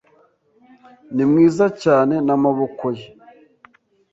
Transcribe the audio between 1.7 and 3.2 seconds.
cyane n'amaboko ye.